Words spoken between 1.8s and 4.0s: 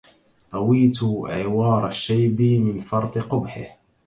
الشيب من فرط قبحه